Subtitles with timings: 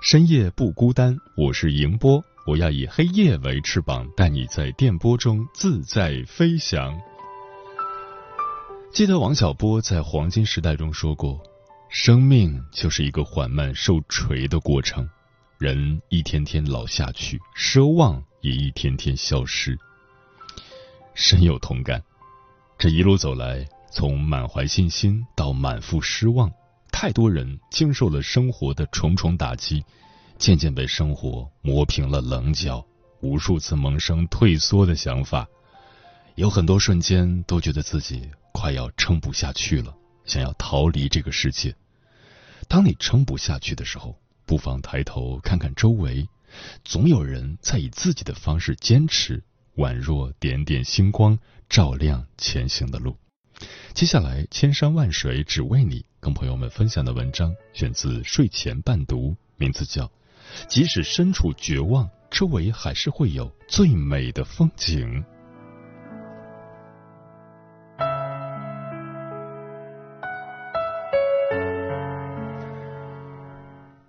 [0.00, 6.96] 深夜不孤单，我是迎波，我要以黑夜为翅膀，带你在电波中自在飞翔。
[8.92, 11.42] 记得王小波在《黄金时代》中说过
[11.90, 15.06] ：“生命就是一个缓慢受锤的过程，
[15.58, 19.76] 人一天天老下去，奢望也一天天消失。”
[21.12, 22.00] 深有同感。
[22.78, 26.48] 这一路走来，从满怀信心到满腹失望。
[27.00, 29.84] 太多人经受了生活的重重打击，
[30.36, 32.84] 渐渐被生活磨平了棱角，
[33.20, 35.46] 无数次萌生退缩的想法，
[36.34, 41.72] 有很多瞬间都觉得自己快要撑不下去了，想要逃离这个世界。
[42.66, 46.28] 当你撑不下去的时候，不妨抬头看看周围，
[46.82, 49.40] 总有人在以自己的方式坚持，
[49.76, 53.16] 宛若点点星光，照亮前行的路。
[53.94, 60.04] 接下来，千山万水只为你，跟朋友们分享的文章选自睡前伴读，名字叫
[60.66, 65.24] 《即使身处绝望，周围还是会有最美的风景》。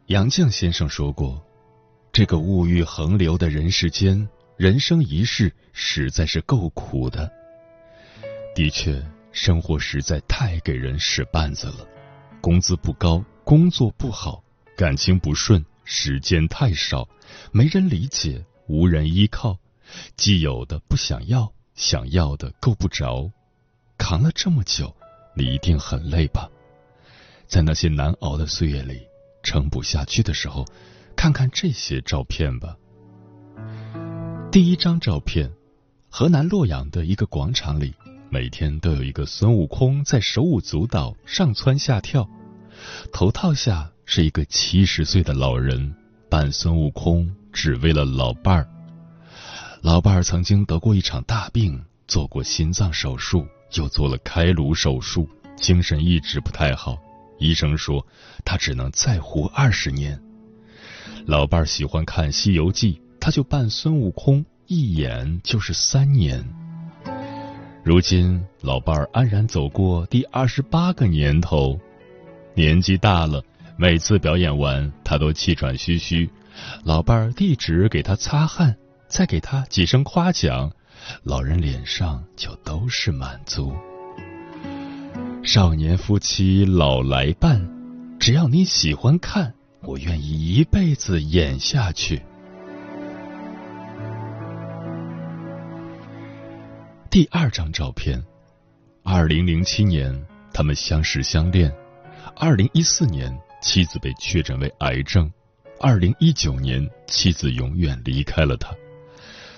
[0.08, 1.40] 杨绛先生说过
[2.12, 4.28] ：“这个物欲横流的人世间，
[4.58, 7.32] 人生一世实在是够苦的。”
[8.56, 9.00] 的确。
[9.32, 11.88] 生活实在太给人使绊子了，
[12.42, 14.42] 工资不高，工作不好，
[14.78, 17.08] 感情不顺，时间太少，
[17.52, 19.58] 没人理解，无人依靠，
[20.16, 23.30] 既有的不想要，想要的够不着，
[23.98, 24.96] 扛了这么久，
[25.36, 26.50] 你一定很累吧？
[27.48, 29.02] 在那些难熬的岁月里，
[29.44, 30.66] 撑不下去的时候，
[31.18, 32.78] 看看这些照片吧。
[34.50, 35.52] 第一张照片，
[36.10, 37.94] 河南洛阳的一个广场里。
[38.32, 42.30] 每天都有一个孙悟空在手舞足蹈、上蹿下跳，
[43.12, 45.96] 头套下是一个七十岁的老人
[46.30, 48.70] 扮孙悟空，只为了老伴儿。
[49.82, 56.98] 老伴儿曾经得过一场大病，做过心脏手术，又做了开颅手术，精神一直不太好。
[57.40, 58.06] 医生说
[58.46, 60.22] 他只能再活二十年。
[61.26, 66.46] 老伴儿喜欢看《西游记》，他就扮孙悟空，一演就是三年。
[67.82, 71.80] 如今，老伴儿安然走过第二十八个年头，
[72.54, 73.42] 年纪大了，
[73.78, 76.30] 每次表演完，他都气喘吁吁。
[76.84, 78.76] 老伴儿递纸给他擦汗，
[79.08, 80.70] 再给他几声夸奖，
[81.24, 83.74] 老人脸上就都是满足。
[85.42, 87.66] 少年夫妻老来伴，
[88.20, 92.22] 只要你喜欢看，我愿意一辈子演下去。
[97.12, 98.24] 第二张照片，
[99.04, 100.14] 二零零七年
[100.54, 101.76] 他们相识相恋，
[102.36, 105.32] 二零一四年妻子被确诊为癌症，
[105.80, 108.76] 二零一九年妻子永远离开了他，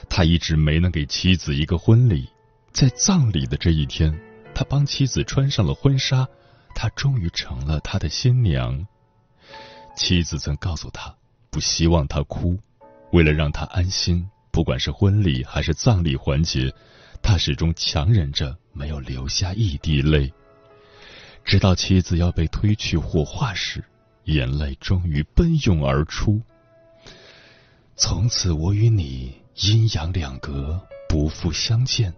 [0.09, 2.25] 他一直没能给妻子一个婚礼，
[2.71, 4.17] 在葬礼的这一天，
[4.55, 6.25] 他帮妻子穿上了婚纱，
[6.73, 8.87] 他终于成了他的新娘。
[9.97, 11.13] 妻子曾告诉他，
[11.49, 12.57] 不希望他哭，
[13.11, 16.73] 为了让他安心，不管是婚礼还是葬礼环节。
[17.21, 20.33] 他始终强忍着，没有流下一滴泪，
[21.45, 23.83] 直到妻子要被推去火化时，
[24.25, 26.41] 眼泪终于奔涌而出。
[27.95, 32.13] 从此，我与你阴阳两隔，不复相见，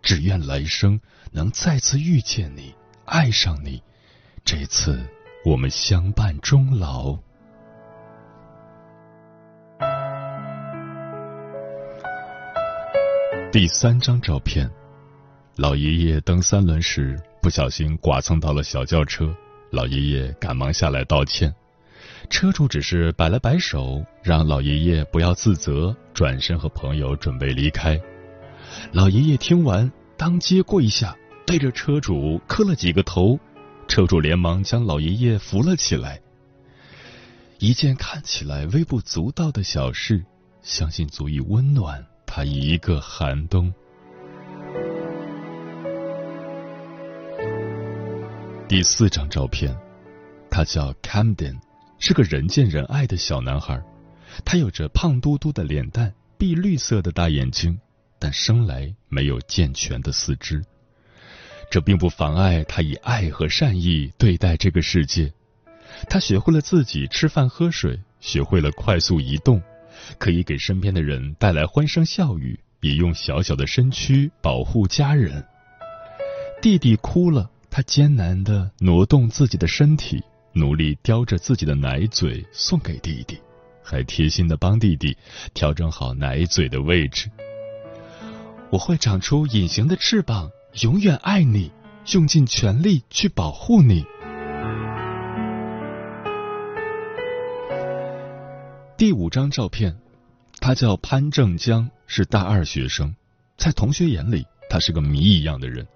[0.00, 1.00] 只愿来生
[1.32, 3.82] 能再次遇见你，爱上你。
[4.44, 5.04] 这次，
[5.44, 7.18] 我们相伴终老。
[13.56, 14.70] 第三张照片，
[15.56, 19.34] 老爷爷蹬三轮时不小心剐蹭到了小轿车，
[19.70, 21.50] 老爷爷赶忙下来道歉。
[22.28, 27.98] 车主只是摆了摆手，让老爷爷不要自责，转身和朋友准备离开。
[28.92, 31.16] 老爷爷听完，当街跪下，
[31.46, 33.40] 对着车主磕了几个头。
[33.88, 36.20] 车主连忙将老爷爷扶了起来。
[37.58, 40.22] 一件看起来微不足道的小事，
[40.60, 42.04] 相信足以温暖
[42.36, 43.72] 他一个寒冬。
[48.68, 49.74] 第四张照片，
[50.50, 51.58] 他叫 Camden。
[51.98, 53.82] 是个人见人爱的小男孩，
[54.44, 57.80] 他有着胖嘟嘟的脸蛋、碧绿色的大眼睛，
[58.18, 60.62] 但生来没有健全的四肢。
[61.70, 65.32] 这并不妨碍他以爱和善意对待这个世界。
[66.10, 69.62] 他学会了自己吃饭喝水，学会了快速移动，
[70.18, 75.44] 可以给身边的人带来欢声笑语，也用小小的身躯保护家人。
[76.62, 80.22] 弟弟哭了，他艰难的挪动自己的身体。
[80.52, 83.38] 努力叼着自己的奶嘴送给弟弟，
[83.82, 85.14] 还贴心的帮弟弟
[85.52, 87.30] 调整好奶嘴的位置。
[88.70, 90.50] 我会长出隐形的翅膀，
[90.80, 91.70] 永远爱你，
[92.14, 94.06] 用尽全力去保护你。
[98.98, 99.94] 第五张照片，
[100.58, 103.14] 他叫潘正江，是大二学生，
[103.58, 105.86] 在同学眼里，他是个谜一样的人。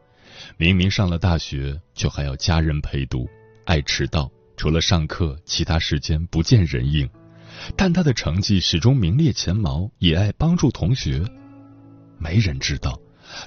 [0.58, 3.26] 明明上了大学，却还要家人陪读，
[3.64, 4.30] 爱迟到。
[4.54, 7.08] 除了上课，其他时间不见人影，
[7.74, 11.24] 但他的成绩始终名列前茅，也爱帮助同学。
[12.18, 13.00] 没人知道，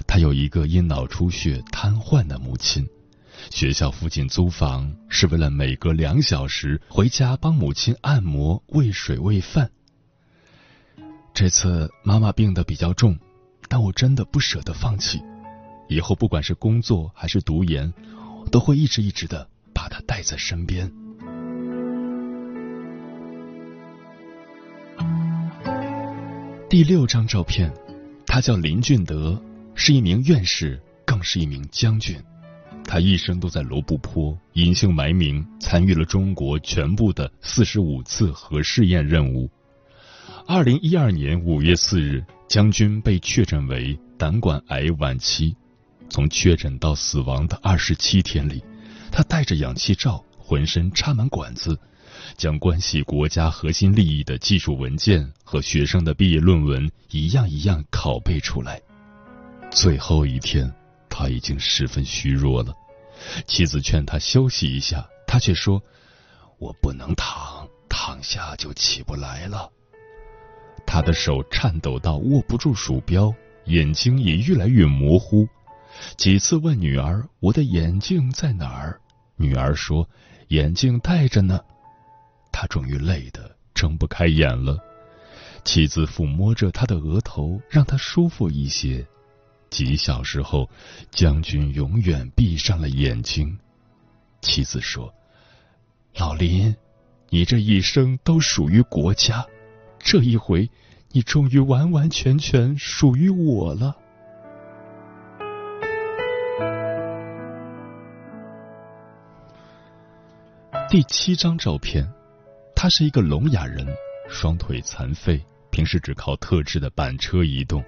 [0.04, 2.84] 他有一个因脑出血瘫痪的母亲。
[3.50, 9.70] 学校附近租房是为了每隔两小时回家帮母亲按摩、喂水、喂饭。
[11.32, 13.18] 这次妈妈病得比较重，
[13.68, 15.20] 但我真的不舍得放弃。
[15.88, 17.92] 以后不管是工作还是读研，
[18.50, 20.90] 都会一直一直的把她带在身边。
[26.68, 27.72] 第六张照片，
[28.26, 29.40] 他叫林俊德，
[29.76, 32.16] 是一名院士，更是一名将军。
[32.86, 39.50] 他一生都在罗布泊隐姓埋名，参与了中国全部的四十五次核试验任务。
[40.46, 45.56] 二零一二年五月四日，将军被确诊为胆管癌晚期。
[46.10, 48.62] 从确诊到死亡的二十七天里，
[49.10, 51.76] 他带着氧气罩，浑身插满管子。
[52.36, 58.80] 将关系国家核心利益的技术文件和学生的毕业论文一样一样拷贝出来。
[59.70, 60.72] 最后一天，
[61.16, 62.74] 他已经十分虚弱了。
[63.46, 65.80] 妻子劝他休息一下，他却说
[66.58, 69.70] ：“我不能躺，躺下就起不来了。”
[70.84, 73.32] 他的手颤抖到握不住鼠标，
[73.66, 75.46] 眼睛也越来越模糊。
[76.16, 79.00] 几次问女儿：“我的眼镜在哪儿？”
[79.38, 80.08] 女儿说
[80.50, 81.60] ：“眼镜戴着呢。”
[82.50, 84.76] 他终于累得睁不开眼了，
[85.64, 89.06] 妻子抚摸着他的额头，让他舒服一些。
[89.74, 90.70] 几小时后，
[91.10, 93.58] 将军永远闭上了眼睛。
[94.40, 95.12] 妻子说
[96.14, 96.76] ：“老林，
[97.28, 99.44] 你这一生都属于国家，
[99.98, 100.70] 这一回，
[101.10, 103.96] 你终于完完全全属于我了。”
[110.88, 112.08] 第七张照片。
[112.76, 113.84] 他是一个聋哑人，
[114.28, 117.84] 双腿残废，平时只靠特制的板车移动。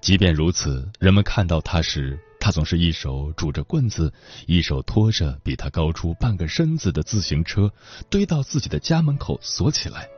[0.00, 4.12] 即便如此，人们看到他时，他总是一手拄着棍子，
[4.46, 7.72] 一手拖着比他高出半个身子的自行车，
[8.08, 10.08] 堆到自己的家门口锁起来。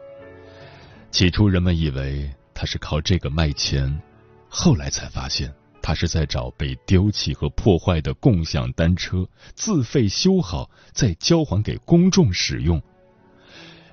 [1.10, 4.00] 起初，人们以为他是靠这个卖钱，
[4.48, 12.80] 后来才发现，他是在找被丢弃和破坏的共享单车，自费修好，再交还给公众使用。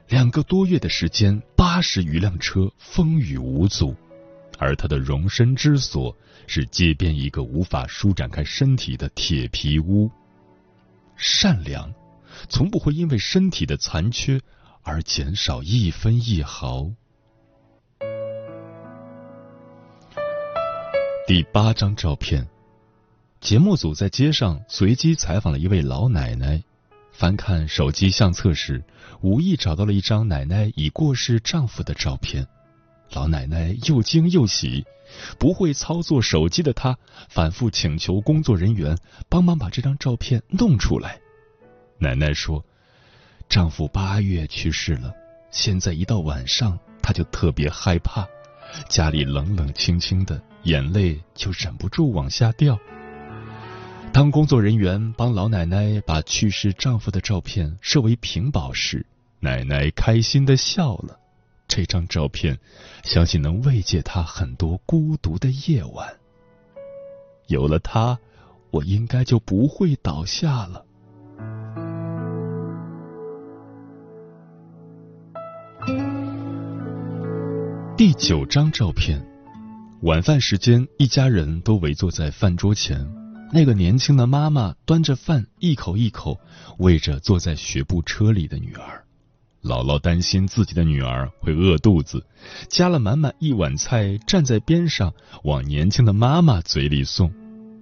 [0.10, 3.96] 两个多月的时间，八十余辆车风雨无阻，
[4.58, 6.16] 而他的容身之所
[6.48, 10.10] 是街边一个无法舒展开身体的铁皮屋。
[11.16, 11.94] 善良，
[12.50, 14.42] 从不会因为身体的残缺
[14.84, 16.92] 而减少一分一毫。
[21.26, 22.48] 第八张照片，
[23.42, 26.64] 节目组在街上随机采访了一位老奶奶。
[27.12, 28.84] 翻看手机相册时，
[29.22, 32.48] 无意找到了一张奶奶已过世丈夫的照片。
[33.12, 34.86] 老奶奶又惊又喜，
[35.40, 36.98] 不会操作手机的她
[37.30, 38.98] 反复请求工作人员
[39.30, 41.20] 帮忙把这张照片弄出来。
[41.98, 42.64] 奶奶说
[43.50, 45.14] ：“丈夫八月去世了，
[45.52, 48.28] 现在一到晚上，她就特别害怕，
[48.90, 52.78] 家里冷冷清清的，眼泪就忍不住往下掉。”
[54.14, 59.06] 当工作人员帮老奶奶把去世丈夫的照片设为屏保时，
[59.40, 61.20] 奶奶开心的笑了。
[61.78, 62.58] 这张照片，
[63.04, 66.12] 相信能慰藉他很多孤独的夜晚。
[67.46, 68.18] 有了它，
[68.72, 70.84] 我应该就不会倒下了。
[77.96, 79.24] 第九张照片，
[80.02, 83.08] 晚饭时间，一家人都围坐在饭桌前。
[83.54, 86.40] 那个年轻的妈妈端着饭，一口一口
[86.80, 89.04] 喂着坐在学步车里的女儿。
[89.68, 92.26] 姥姥担心自己的女儿会饿肚子，
[92.70, 97.32] 夹了满满一碗菜，站在边上往年轻的妈妈嘴里送。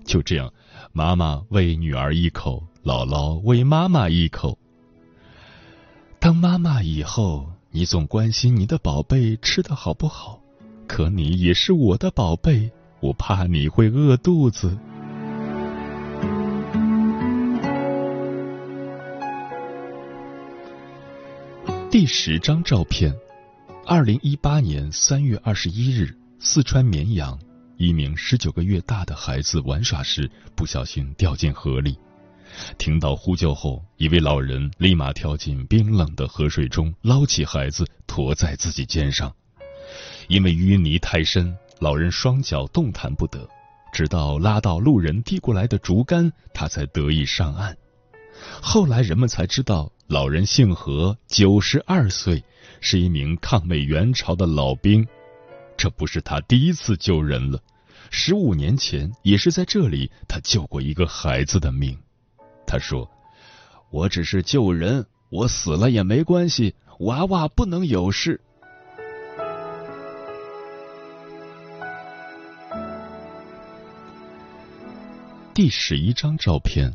[0.04, 0.52] 就这样，
[0.92, 4.58] 妈妈喂女儿一口，姥姥喂妈妈一口。
[6.20, 7.48] 当妈妈以后。
[7.76, 10.40] 你总关心你的宝贝吃的好不好，
[10.88, 14.78] 可你也是我的宝贝，我怕你会饿肚子。
[21.98, 23.16] 第十张照片，
[23.86, 27.40] 二零一八年三月二十一日，四川绵阳，
[27.78, 31.98] 一名十九个月大的孩子玩耍时不小心掉进河里。
[32.78, 39.34] 听到呼救后，一位老人立马跳进冰冷的河水中，捞起孩子驮在自己肩上。
[40.28, 43.48] 因为淤泥太深，老人双脚动弹不得，
[43.94, 47.74] 直到拉到路人递过来的竹竿，他才得以上岸。
[48.62, 52.44] 后来人们才知道，老人姓何，九十二岁，
[52.82, 55.08] 是一名抗美援朝的老兵。
[55.78, 57.60] 这不是他第一次救人了，
[58.10, 61.98] 十五年前也是在这里，他救过一个孩子的命。
[62.66, 63.10] 他说
[63.92, 68.42] ：“我只是救人，我死了也没关系，娃娃不能有事。”
[75.54, 76.92] 第十一张照片，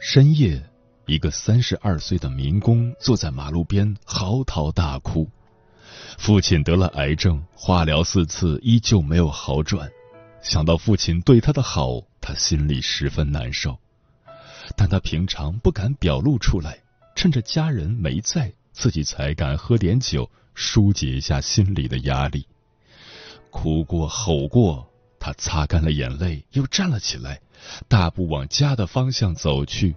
[0.00, 0.62] 深夜，
[1.06, 5.28] 一个三十二岁的民工坐在马路边嚎啕大哭，
[6.16, 9.90] 父亲得了癌症，化疗四次依旧没有好转，
[10.40, 13.76] 想到父亲对他的好，他心里十分难受。
[14.76, 16.78] 但他平常不敢表露出来，
[17.16, 22.46] 趁着家人没在，自己才敢喝点酒，疏解一下心里的压力。
[23.50, 24.88] 哭过吼过，
[25.18, 27.40] 他擦干了眼泪，又站了起来，
[27.88, 29.94] 大步往家的方向走去。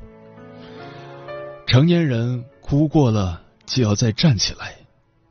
[1.68, 4.76] 成年人哭过了，就要再站起来，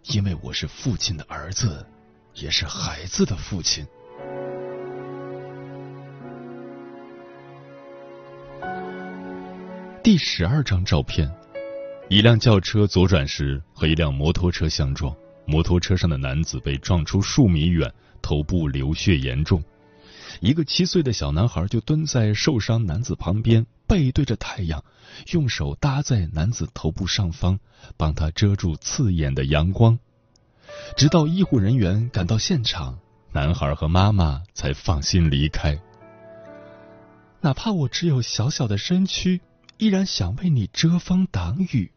[0.05, 1.87] 因为我是父亲的儿子，
[2.35, 3.87] 也是孩子的父亲。
[10.03, 11.31] 第十二张照片，
[12.09, 19.63] 一辆轿车左转时和一辆摩托车相撞，摩托车上的男子被撞出数米远，头部流血严重。
[20.39, 24.85] 一个七岁的小男孩就蹲在受伤男子旁边，背对着太阳，
[25.33, 27.59] 用手搭在男子头部上方，
[27.97, 29.99] 帮他遮住刺眼的阳光。
[30.97, 32.99] 直到医护人员赶到现场，
[33.33, 35.81] 男孩和妈妈才放心离开。
[37.41, 39.41] 哪怕我只有小小的身躯。
[39.79, 41.91] 依然想为你遮风挡雨。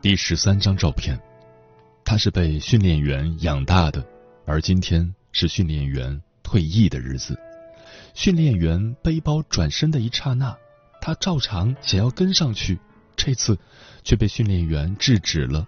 [0.00, 1.20] 第十三张照片，
[2.10, 4.04] 他是被训练员养大的，
[4.44, 7.38] 而今天是训练员退役的日子。
[8.14, 10.58] 训练员背包转身的一刹那，
[11.00, 12.80] 他照常想要跟上去，
[13.14, 13.56] 这次
[14.02, 15.64] 却被训练员制止了。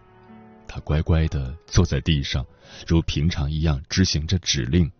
[0.66, 2.44] 他乖乖的坐在地上，
[2.88, 4.90] 如平常一样执行着指令。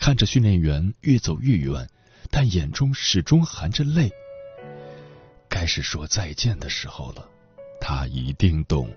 [0.00, 1.88] 看着训练员越走越远，
[2.28, 4.10] 但眼中始终含着泪。
[5.48, 7.24] 该是说再见的时候了，
[7.80, 8.92] 他一定懂。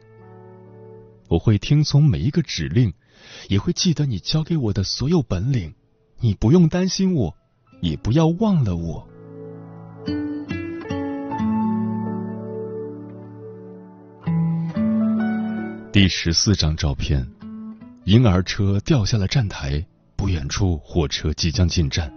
[1.32, 2.94] 我会听从每一个指令，
[3.48, 5.74] 也会记得你教给我的所有本领。
[6.20, 7.34] 你不用担心我，
[7.80, 9.08] 也不要忘了我。
[15.94, 17.26] 第十四张照片，
[18.04, 19.86] 婴儿车掉下了站台。
[20.18, 22.14] 不远处，火车即将进站，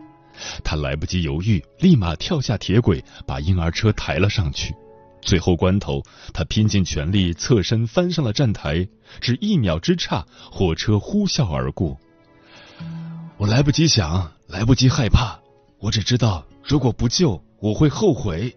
[0.65, 4.75] 他来不及犹豫，立马跳下铁轨，把婴儿车抬了上去。
[5.25, 6.03] 最后关头，
[6.33, 8.87] 他拼尽全力侧身翻上了站台，
[9.21, 11.99] 只一秒之差，火车呼啸而过。
[13.39, 15.41] 我来不及想，来不及害怕，
[15.79, 18.55] 我只知道，如果不救，我会后悔。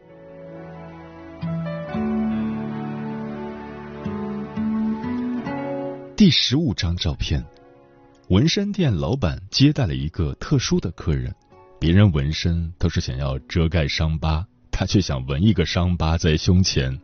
[6.16, 7.44] 第十五张照片。
[8.30, 11.34] 纹身店老板接待了一个特殊的客人，
[11.80, 14.46] 别人纹身都是想要遮盖伤疤，
[14.80, 17.02] 他却想纹一个伤疤在胸前。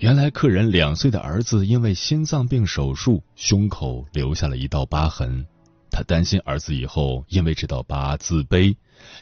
[0.00, 5.46] 原来客人两岁的儿子因为心脏病手术，胸口留下了一道疤痕。
[5.92, 8.74] 他担心儿子以后因为这道疤自卑，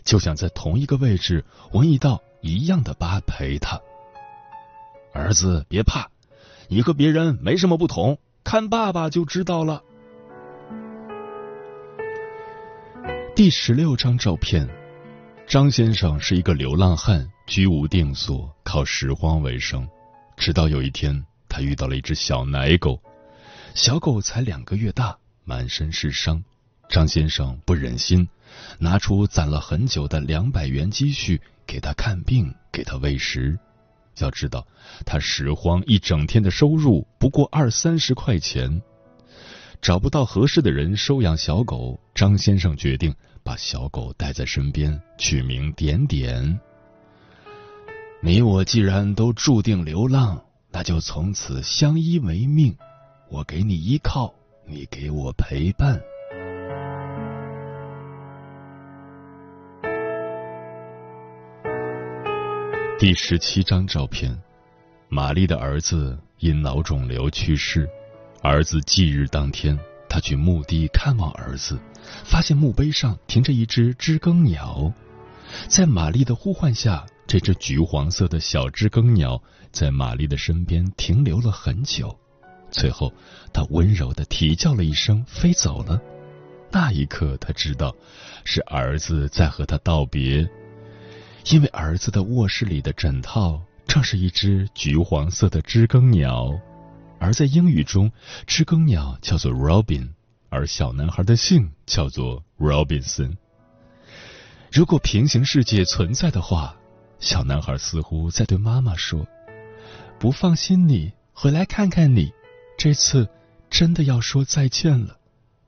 [0.05, 3.79] 就想在同一个位置纹一道一样的疤陪他。
[5.13, 6.09] 儿子别怕，
[6.69, 9.83] 你和别人没什么不同，看爸爸就知道了。
[13.37, 14.67] 第十六张照片，
[15.47, 19.85] 张先生是一个流浪汉，居无定所，靠拾荒为生。
[20.37, 23.03] 直到有一天，他遇到了一只小奶狗，
[23.75, 26.41] 小狗才两个月大，满身是伤。
[26.89, 28.29] 张先生不忍心，
[28.79, 33.59] 拿出攒了很久的两百元积蓄给他看病，给他喂食。
[34.19, 34.65] 要知道，
[35.05, 38.81] 他拾荒一整天的收入不过二三十块钱，
[39.83, 46.61] 找不到合适的人收养小狗，张先生决定把小狗带在身边，取名点点。
[48.23, 50.39] 你我既然都注定流浪，
[50.71, 52.77] 那就从此相依为命。
[53.31, 54.35] 我给你依靠，
[54.67, 55.99] 你给我陪伴。
[62.99, 64.39] 第十七张照片，
[65.09, 67.89] 玛丽的儿子因脑肿瘤去世。
[68.43, 69.79] 儿子忌日当天，
[70.11, 71.81] 他去墓地看望儿子，
[72.25, 74.93] 发现墓碑上停着一只知更鸟。
[75.69, 82.19] 在玛丽的呼唤下，这只橘黄色的小知更鸟在玛丽的身边停留了很久。
[82.73, 83.13] 最后，
[83.53, 86.03] 它温柔的啼叫了一声，飞走了。
[86.73, 87.95] 那一刻，他知道
[88.45, 90.45] 是儿子在和他道别。
[91.53, 96.51] 因为儿子的卧室里的枕套正是一只橘黄色的知更鸟，
[97.21, 98.11] 而在英语中，
[98.45, 100.09] 知更鸟叫做 Robin，
[100.49, 103.37] 而小男孩的姓叫做 Robinson。
[104.73, 106.75] 如果平行世界存在的话，
[107.21, 109.27] 小男孩似乎在对妈妈说
[110.19, 112.33] ：“不放心你，回来看看你，
[112.79, 113.29] 这次
[113.69, 115.19] 真的要说再见了，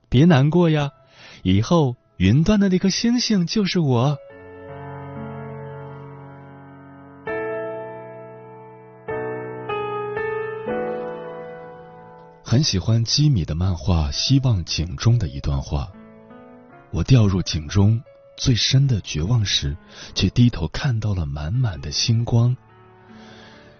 [0.08, 0.90] 别难过呀，
[1.42, 4.16] 以后云端的那颗星星就是我。”
[12.42, 15.90] 很喜欢基米的漫画《希望井》中的一段话
[16.92, 18.02] ：“我掉入井中
[18.36, 19.76] 最深的绝望时，
[20.14, 22.56] 却低头看到了满满的星光。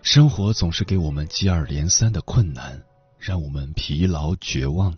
[0.03, 2.83] 生活总是给我们接二连三的困难，
[3.19, 4.97] 让我们疲劳绝望。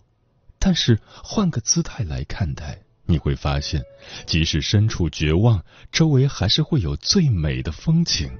[0.59, 3.83] 但是换个姿态来看待，你会发现，
[4.25, 8.31] 即使身处绝望，周围还是会有最美的风景。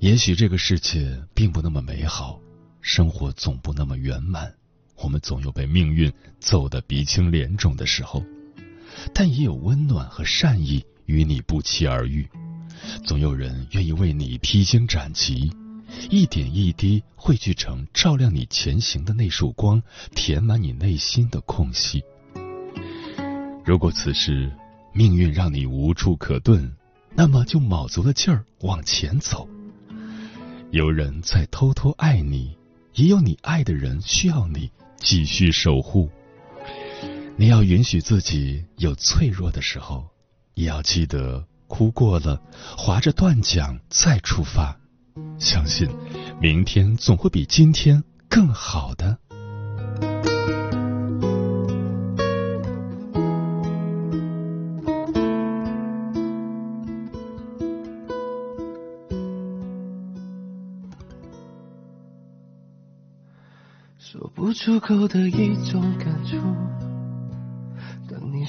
[0.00, 2.38] 也许这个世界并不那么美好。”
[2.80, 4.54] 生活总不那么圆满，
[4.96, 8.24] 我们总有被命运揍得鼻青脸肿的时候，
[9.14, 12.28] 但也有温暖和善意与你不期而遇。
[13.04, 15.52] 总有人愿意为你披荆斩棘，
[16.10, 19.82] 一点一滴汇聚成照亮你前行的那束光，
[20.14, 22.02] 填满你内心的空隙。
[23.64, 24.50] 如果此时
[24.92, 26.70] 命运让你无处可遁，
[27.14, 29.48] 那么就卯足了劲儿往前走。
[30.70, 32.56] 有人在偷偷爱你。
[32.94, 36.10] 也有你爱的人需要你继续守护。
[37.40, 40.04] 你要允许自己有脆弱的时候，
[40.54, 42.42] 也要记得哭过了，
[42.76, 44.76] 划着断桨再出发。
[45.38, 45.88] 相信
[46.40, 49.16] 明天总会比今天更好的。
[63.96, 66.36] 说不出口的一种感触。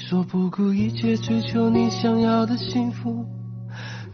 [0.00, 3.22] 你说不顾一切追求你想要的幸福，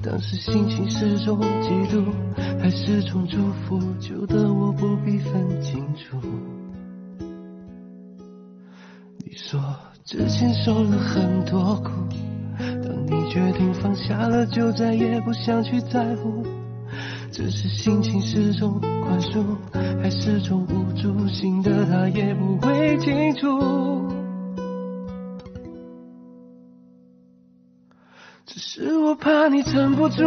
[0.03, 2.05] 当时心情是种嫉妒，
[2.61, 6.19] 还是种祝福，就当我不必分清楚。
[9.25, 9.61] 你说
[10.05, 11.93] 之前受了很多苦，
[12.59, 16.45] 当你决定放下了，就再也不想去在乎。
[17.31, 19.57] 只是心情是种宽恕，
[20.03, 21.29] 还是种无助？
[21.29, 24.06] 心的他也不会清楚。
[29.07, 30.25] 我怕你撑不住，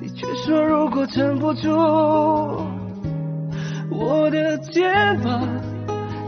[0.00, 1.68] 你却说如果撑不住，
[3.90, 5.42] 我的肩膀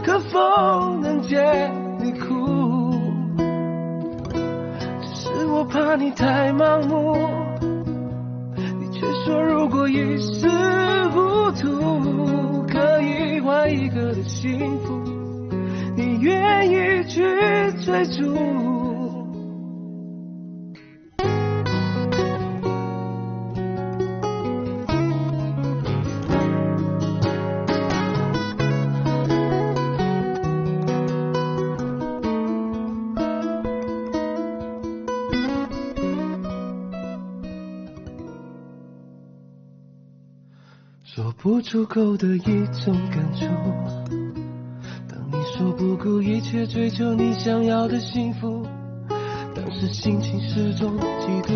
[0.03, 1.41] 可否能借
[2.01, 2.93] 你哭？
[4.99, 7.15] 只是我怕你太盲目。
[8.81, 10.49] 你却说如果一时
[11.13, 15.01] 糊涂可以换一个的幸福，
[15.95, 17.23] 你愿意去
[17.85, 18.72] 追逐？
[41.63, 43.45] 出口的一种感触。
[45.07, 48.67] 当你说不顾一切追求你想要的幸福，
[49.55, 51.53] 当时心情是种嫉妒，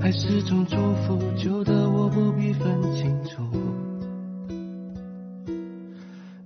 [0.00, 3.42] 还是种祝福，旧的我不必分清楚。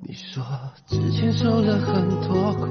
[0.02, 0.44] 你说
[0.86, 2.66] 之前受了很多苦，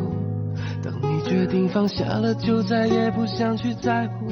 [0.83, 4.27] 当你决定放下了，就再也不想去在乎。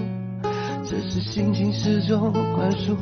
[0.85, 2.95] 这是心情是种宽恕，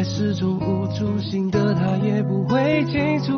[0.00, 1.18] 爱是种无助？
[1.18, 3.36] 心的他也不会清楚。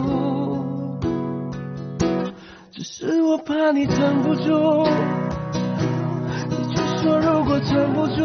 [2.70, 4.87] 只是我怕你撑不住，
[6.48, 8.22] 你却说如果撑不住，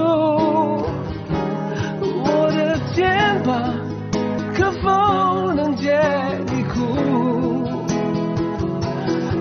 [1.99, 3.73] 我的肩膀
[4.53, 5.99] 可否能借
[6.45, 6.77] 你哭？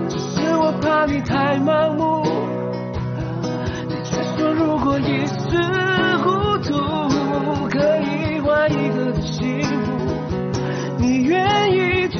[0.09, 2.25] 只是我怕你太盲目，
[3.89, 5.86] 你却说如果一时。
[9.27, 10.01] 幸福，
[10.99, 12.17] 你愿意去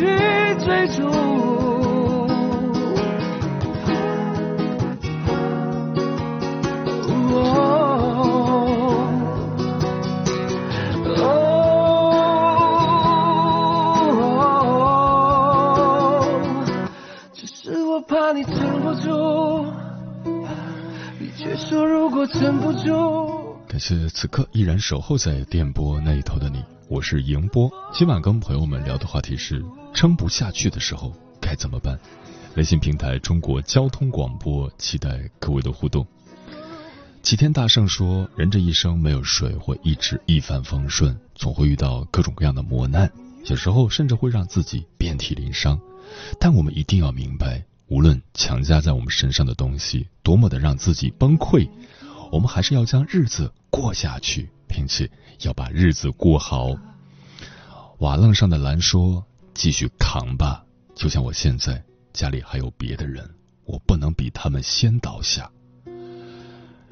[0.64, 1.08] 追逐？
[17.34, 19.66] 只是我怕你撑不住，
[21.20, 23.56] 你却说如果撑不住。
[23.68, 27.70] 感谢此刻依然守候在电波那一头的你，我是迎波。
[27.94, 29.62] 今晚跟朋友们聊的话题是：
[29.94, 32.00] 撑不下去的时候该怎么办？
[32.56, 36.08] 微信平台中国交通广播，期待各位的互动。
[37.22, 43.12] 齐天大圣说，人这一生没有谁会一直一帆风顺，总会遇到各种各样的磨难，
[43.48, 45.78] 有时候甚至会让自己遍体鳞伤。
[46.40, 51.68] 但我们一定要明白，无论强加在我们身上的东西多么的让自己崩溃。
[52.32, 55.10] 我们还是要将日子过下去，并且
[55.42, 56.76] 要把日子过好。
[58.00, 59.26] 瓦楞上的蓝说
[59.56, 60.64] ：“继续扛吧，
[60.96, 63.28] 就像我现在家里还有别的人，
[63.66, 65.50] 我不能比他们先倒下。”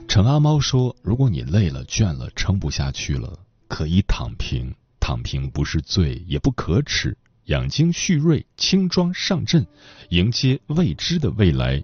[0.07, 7.17] 陈阿猫说：“如果你累了、倦了、撑不下去了，可以躺平，躺平不是罪，也不可耻。
[7.45, 9.67] 养精蓄锐，轻装上阵，
[10.09, 11.83] 迎接未知的未来。”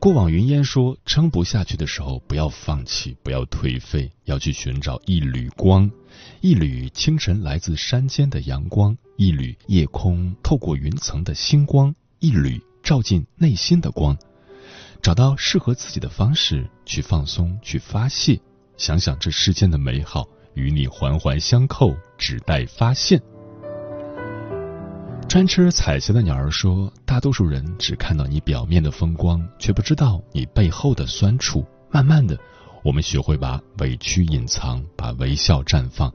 [0.00, 5.90] 过往云烟说：“撑不下去的时候，不要放弃，不要颓废，要去寻找一缕光，
[6.40, 14.16] 一缕清晨来自山间的阳光，一缕夜空透过云层的星光，一缕照进内心的光。
[15.02, 18.40] 找到适合自己的方式去放松，去发泄，
[18.78, 23.20] 想想这世间的美好与你环环相扣，只待发现。”
[25.30, 31.64] 专吃彩霞的鸟儿说：“大多数人只看到你表面的风光，却不知道你背后的酸楚。
[31.88, 32.36] 慢慢的，
[32.82, 36.12] 我们学会把委屈隐藏，把微笑绽放，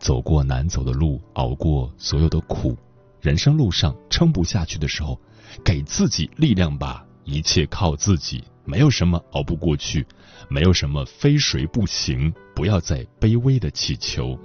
[0.00, 2.76] 走过难走的路，熬过所有的苦。
[3.20, 5.16] 人生路上撑不下去的时候，
[5.64, 7.06] 给自己力量吧。
[7.22, 10.04] 一切靠自己，没有什么熬不过去，
[10.48, 12.34] 没有什么非谁不行。
[12.52, 14.36] 不要再卑微的祈求。”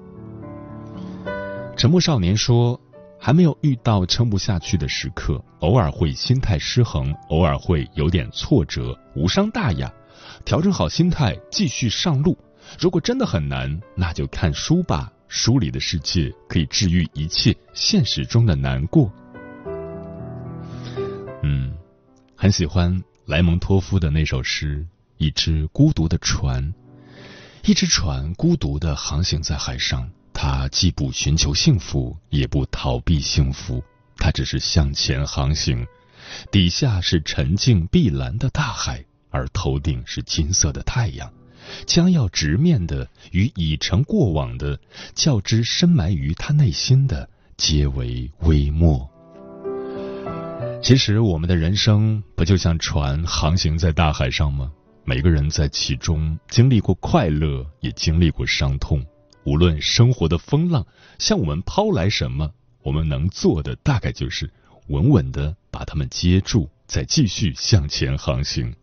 [1.76, 2.80] 沉默少年说。
[3.24, 9.94] 还没有遇到撑不下去的时刻，偶尔会心态失衡，偶尔会有点挫折，无伤大雅。
[10.44, 12.36] 调整好心态，继续上路。
[12.80, 15.14] 如果真的很难，那就看书吧。
[15.28, 19.10] 书里的世界可以治愈一切现实中的难过。
[21.44, 21.74] 嗯，
[22.36, 24.80] 很喜欢莱蒙托夫的那首诗
[25.18, 26.74] 《一只孤独的船》，
[27.70, 30.10] 一只船孤独的航行在海上。
[30.44, 33.84] 他既不寻求幸福，也不逃避幸福，
[34.18, 35.86] 他只是向前航行。
[36.50, 41.32] 底下是沉静碧蓝的大海，而头顶是金色的太阳，
[41.86, 44.80] 将要直面的与已成过往的
[45.14, 49.08] 较之深埋于他内心的，皆为微末。
[50.82, 54.72] 其实，我们的人生不就像船航行在大海上吗？
[55.06, 59.06] 每个人在其中经历过快乐，也经历过伤痛。
[59.44, 60.86] 无论生活的风浪
[61.18, 62.52] 向我们抛来什么，
[62.84, 64.52] 我们能做的大概就是
[64.88, 68.76] 稳稳的把它们接住，再继续向前航行。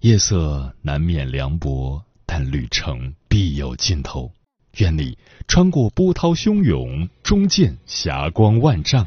[0.00, 4.32] 夜色难免凉薄，但旅程必有尽头。
[4.76, 5.16] 愿你
[5.48, 9.06] 穿过波涛汹涌，终见霞光万丈。